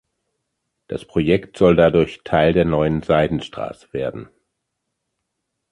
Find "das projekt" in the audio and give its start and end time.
0.87-1.59